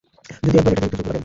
[0.43, 1.17] যদি একবার এটাতে একটু চোখ বুলাতেন।